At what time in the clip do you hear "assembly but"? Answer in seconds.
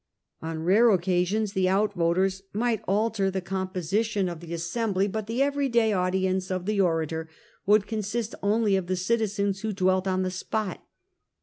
4.55-5.27